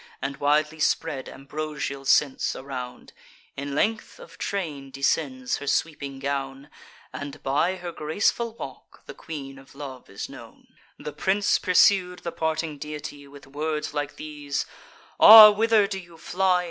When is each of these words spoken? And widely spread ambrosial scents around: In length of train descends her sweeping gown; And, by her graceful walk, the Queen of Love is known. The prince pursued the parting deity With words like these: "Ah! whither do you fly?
And 0.19 0.37
widely 0.37 0.79
spread 0.79 1.29
ambrosial 1.29 2.05
scents 2.05 2.55
around: 2.55 3.13
In 3.55 3.75
length 3.75 4.17
of 4.19 4.39
train 4.39 4.89
descends 4.89 5.57
her 5.57 5.67
sweeping 5.67 6.17
gown; 6.17 6.71
And, 7.13 7.43
by 7.43 7.75
her 7.75 7.91
graceful 7.91 8.55
walk, 8.55 9.03
the 9.05 9.13
Queen 9.13 9.59
of 9.59 9.75
Love 9.75 10.09
is 10.09 10.27
known. 10.27 10.65
The 10.97 11.13
prince 11.13 11.59
pursued 11.59 12.17
the 12.23 12.31
parting 12.31 12.79
deity 12.79 13.27
With 13.27 13.45
words 13.45 13.93
like 13.93 14.15
these: 14.15 14.65
"Ah! 15.19 15.51
whither 15.51 15.85
do 15.85 15.99
you 15.99 16.17
fly? 16.17 16.59